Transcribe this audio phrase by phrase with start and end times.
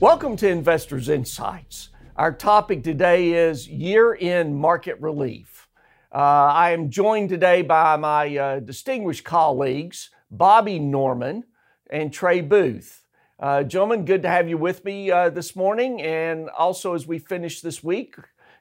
[0.00, 1.88] Welcome to Investors Insights.
[2.14, 5.66] Our topic today is year end market relief.
[6.14, 11.42] Uh, I am joined today by my uh, distinguished colleagues, Bobby Norman
[11.90, 13.02] and Trey Booth.
[13.40, 17.18] Uh, gentlemen, good to have you with me uh, this morning, and also as we
[17.18, 18.14] finish this week,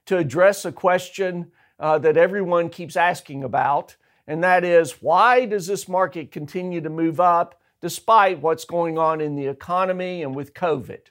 [0.08, 3.95] to address a question uh, that everyone keeps asking about,
[4.26, 9.22] and that is why does this market continue to move up despite what's going on
[9.22, 11.02] in the economy and with COVID?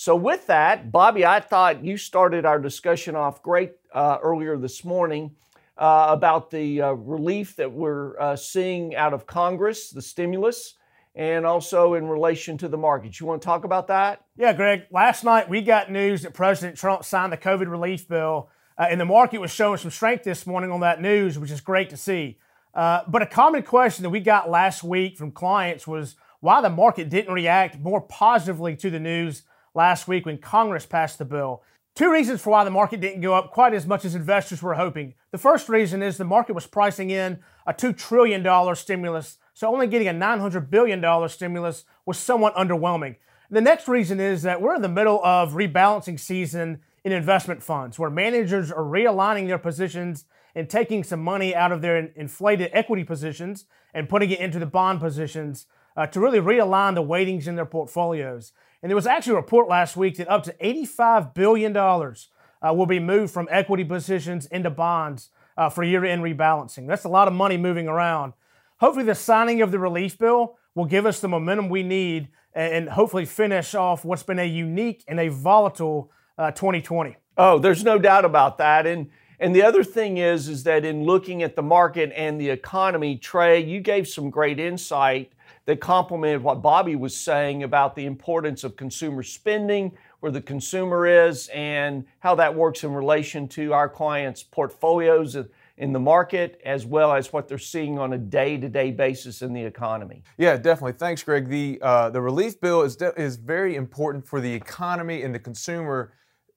[0.00, 4.84] So, with that, Bobby, I thought you started our discussion off great uh, earlier this
[4.84, 5.34] morning
[5.76, 10.74] uh, about the uh, relief that we're uh, seeing out of Congress, the stimulus,
[11.16, 13.18] and also in relation to the markets.
[13.18, 14.24] You want to talk about that?
[14.36, 14.84] Yeah, Greg.
[14.92, 19.00] Last night we got news that President Trump signed the COVID relief bill, uh, and
[19.00, 21.96] the market was showing some strength this morning on that news, which is great to
[21.96, 22.38] see.
[22.72, 26.70] Uh, but a common question that we got last week from clients was why the
[26.70, 29.42] market didn't react more positively to the news
[29.78, 31.62] last week when Congress passed the bill.
[31.94, 34.74] Two reasons for why the market didn't go up quite as much as investors were
[34.74, 35.14] hoping.
[35.30, 39.86] The first reason is the market was pricing in a $2 trillion stimulus, so only
[39.86, 43.16] getting a $900 billion stimulus was somewhat underwhelming.
[43.50, 48.00] The next reason is that we're in the middle of rebalancing season in investment funds
[48.00, 50.24] where managers are realigning their positions
[50.56, 54.66] and taking some money out of their inflated equity positions and putting it into the
[54.66, 58.52] bond positions uh, to really realign the weightings in their portfolios.
[58.82, 62.86] And there was actually a report last week that up to $85 billion uh, will
[62.86, 66.86] be moved from equity positions into bonds uh, for year end rebalancing.
[66.86, 68.34] That's a lot of money moving around.
[68.80, 72.88] Hopefully, the signing of the relief bill will give us the momentum we need and
[72.88, 77.16] hopefully finish off what's been a unique and a volatile uh, 2020.
[77.36, 78.86] Oh, there's no doubt about that.
[78.86, 79.10] And
[79.40, 83.16] and the other thing is, is that in looking at the market and the economy,
[83.16, 85.32] Trey, you gave some great insight
[85.66, 91.06] that complemented what Bobby was saying about the importance of consumer spending, where the consumer
[91.06, 95.36] is, and how that works in relation to our clients' portfolios
[95.76, 99.62] in the market, as well as what they're seeing on a day-to-day basis in the
[99.62, 100.22] economy.
[100.38, 100.94] Yeah, definitely.
[100.94, 101.48] Thanks, Greg.
[101.48, 105.38] The uh, the relief bill is de- is very important for the economy and the
[105.38, 106.12] consumer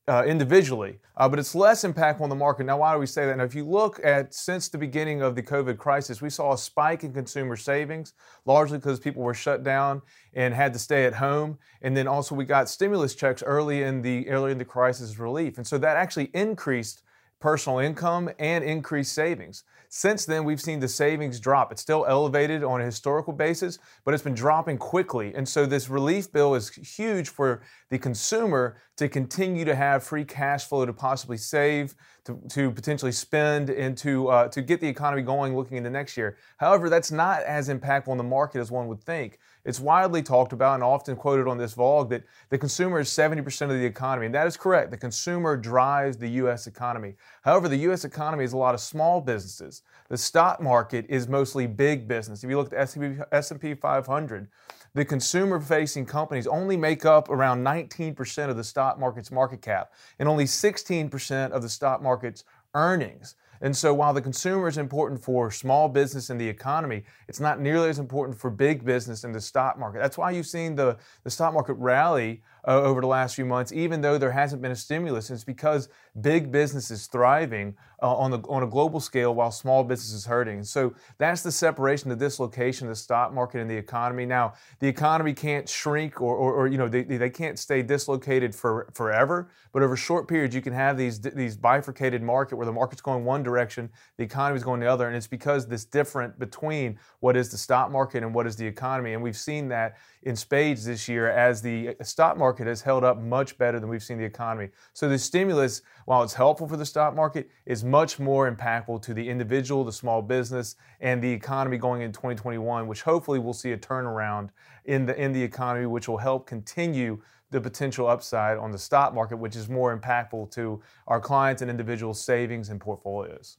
[0.07, 2.65] uh, individually, uh, but it's less impactful on the market.
[2.65, 3.37] Now, why do we say that?
[3.37, 6.57] Now, if you look at since the beginning of the COVID crisis, we saw a
[6.57, 8.13] spike in consumer savings,
[8.45, 10.01] largely because people were shut down
[10.33, 14.01] and had to stay at home, and then also we got stimulus checks early in
[14.01, 17.03] the early in the crisis relief, and so that actually increased
[17.41, 19.63] personal income and increased savings.
[19.89, 21.69] Since then, we've seen the savings drop.
[21.71, 25.33] It's still elevated on a historical basis, but it's been dropping quickly.
[25.35, 30.23] And so, this relief bill is huge for the consumer to continue to have free
[30.23, 31.93] cash flow to possibly save,
[32.25, 36.15] to, to potentially spend, and to, uh, to get the economy going looking into next
[36.17, 36.37] year.
[36.57, 39.39] However, that's not as impactful on the market as one would think.
[39.65, 43.61] It's widely talked about and often quoted on this vlog that the consumer is 70%
[43.63, 44.91] of the economy, and that is correct.
[44.91, 46.67] The consumer drives the U.S.
[46.67, 47.15] economy.
[47.43, 48.05] However, the U.S.
[48.05, 49.81] economy is a lot of small businesses.
[50.09, 52.43] The stock market is mostly big business.
[52.43, 54.47] If you look at the S&P 500,
[54.93, 60.27] the consumer-facing companies only make up around 19% of the stock market's market cap and
[60.27, 62.43] only 16% of the stock market's
[62.73, 63.35] earnings.
[63.61, 67.61] And so while the consumer is important for small business and the economy, it's not
[67.61, 69.99] nearly as important for big business and the stock market.
[69.99, 73.71] That's why you've seen the, the stock market rally uh, over the last few months,
[73.71, 75.29] even though there hasn't been a stimulus.
[75.29, 75.89] It's because
[76.19, 80.25] big business is thriving uh, on, the, on a global scale while small business is
[80.25, 80.63] hurting.
[80.63, 84.25] So that's the separation, the dislocation of the stock market and the economy.
[84.25, 88.55] Now, the economy can't shrink or, or, or you know, they, they can't stay dislocated
[88.55, 92.71] for forever, but over short periods, you can have these, these bifurcated market where the
[92.71, 95.07] market's going one direction, the economy is going the other.
[95.07, 98.65] And it's because this different between what is the stock market and what is the
[98.65, 99.13] economy.
[99.13, 103.21] And we've seen that in spades this year as the stock market has held up
[103.21, 104.69] much better than we've seen the economy.
[104.93, 109.13] So the stimulus, while it's helpful for the stock market, is much more impactful to
[109.13, 113.71] the individual, the small business, and the economy going in 2021, which hopefully we'll see
[113.71, 114.49] a turnaround
[114.85, 117.21] in the in the economy, which will help continue
[117.51, 121.69] the potential upside on the stock market, which is more impactful to our clients and
[121.69, 123.57] individuals' savings and portfolios.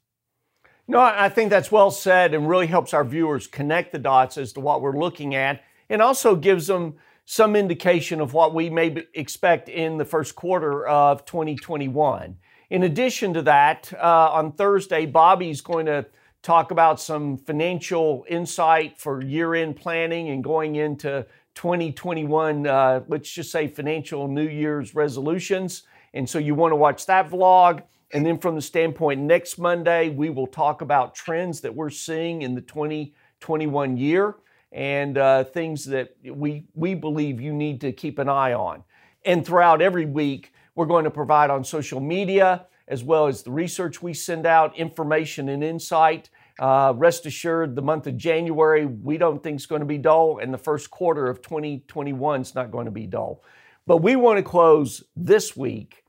[0.88, 4.52] No, I think that's well said and really helps our viewers connect the dots as
[4.55, 9.04] to what we're looking at and also gives them some indication of what we may
[9.14, 12.36] expect in the first quarter of 2021.
[12.70, 16.06] In addition to that, uh, on Thursday, Bobby's going to
[16.42, 21.24] talk about some financial insight for year end planning and going into
[21.54, 25.84] 2021, uh, let's just say financial New Year's resolutions.
[26.14, 27.82] And so you want to watch that vlog.
[28.12, 32.42] And then from the standpoint next Monday, we will talk about trends that we're seeing
[32.42, 34.36] in the 2021 year
[34.72, 38.82] and uh, things that we, we believe you need to keep an eye on.
[39.24, 43.50] And throughout every week, we're going to provide on social media, as well as the
[43.50, 46.30] research we send out, information and insight.
[46.58, 50.38] Uh, rest assured, the month of January, we don't think is going to be dull,
[50.38, 53.42] and the first quarter of 2021 is not going to be dull.
[53.86, 56.04] But we want to close this week,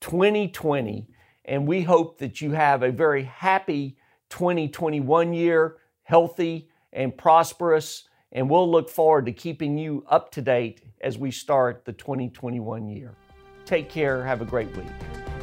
[0.00, 1.08] 2020,
[1.44, 3.96] and we hope that you have a very happy
[4.28, 8.08] 2021 year, healthy and prosperous.
[8.32, 12.88] And we'll look forward to keeping you up to date as we start the 2021
[12.88, 13.14] year.
[13.64, 14.24] Take care.
[14.24, 15.35] Have a great week.